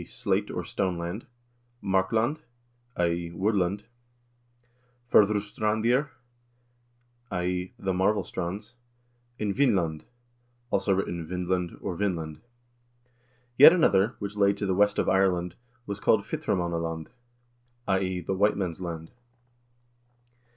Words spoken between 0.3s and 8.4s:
or stone land), 'Markland' (i.e. wood land), 'Furoustrandir' (i.e. the marvel